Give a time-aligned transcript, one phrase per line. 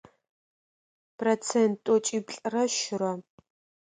[1.19, 3.11] Процент тӏокӏиплӏрэ щырэ.